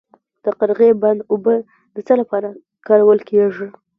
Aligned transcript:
د 0.43 0.45
قرغې 0.59 0.89
بند 1.01 1.19
اوبه 1.31 1.55
د 1.95 1.97
څه 2.07 2.13
لپاره 2.21 2.49
کارول 2.87 3.19
کیږي؟ 3.29 3.67